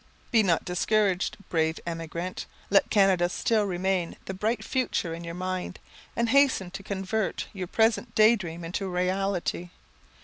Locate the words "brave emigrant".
1.49-2.47